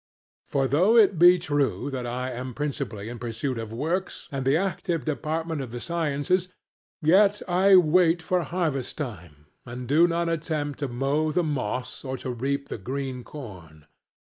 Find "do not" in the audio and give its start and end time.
9.87-10.27